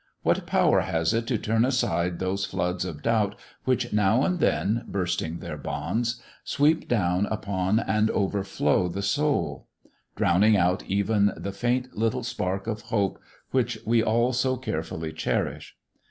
[0.23, 4.83] What power has it to turn aside those floods of doubt which, now and then,
[4.87, 9.67] bursting their bonds, sweep down upon and overflow the soul,
[10.15, 13.19] drowning out even the faint little spark of hope
[13.51, 15.77] which we all so carefully cherish.